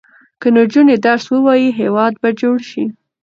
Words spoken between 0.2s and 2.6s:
که نجونې درس ووايي، هېواد به جوړ